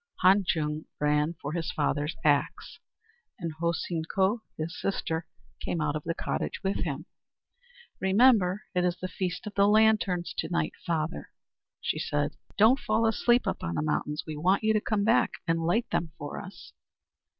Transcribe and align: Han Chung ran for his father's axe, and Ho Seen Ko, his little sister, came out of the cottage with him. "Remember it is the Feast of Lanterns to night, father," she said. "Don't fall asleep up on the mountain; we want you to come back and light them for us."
Han 0.21 0.43
Chung 0.43 0.85
ran 0.99 1.35
for 1.39 1.53
his 1.53 1.71
father's 1.71 2.15
axe, 2.25 2.79
and 3.37 3.53
Ho 3.59 3.71
Seen 3.71 4.01
Ko, 4.05 4.41
his 4.57 4.75
little 4.83 4.91
sister, 4.97 5.27
came 5.59 5.79
out 5.79 5.95
of 5.95 6.01
the 6.05 6.15
cottage 6.15 6.63
with 6.63 6.77
him. 6.77 7.05
"Remember 7.99 8.63
it 8.73 8.83
is 8.83 8.97
the 8.97 9.07
Feast 9.07 9.45
of 9.45 9.55
Lanterns 9.59 10.33
to 10.39 10.49
night, 10.49 10.73
father," 10.87 11.29
she 11.79 11.99
said. 11.99 12.35
"Don't 12.57 12.79
fall 12.79 13.05
asleep 13.05 13.45
up 13.45 13.61
on 13.63 13.75
the 13.75 13.83
mountain; 13.83 14.15
we 14.25 14.35
want 14.35 14.63
you 14.63 14.73
to 14.73 14.81
come 14.81 15.03
back 15.03 15.33
and 15.47 15.59
light 15.67 15.85
them 15.91 16.13
for 16.17 16.39
us." 16.41 16.73